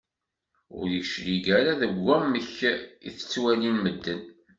Ur 0.77 0.85
yeclig 0.95 1.45
ara 1.57 1.73
deg 1.81 1.91
wamek 2.05 2.57
i 3.07 3.09
tettwalin 3.17 3.77
medden. 3.83 4.21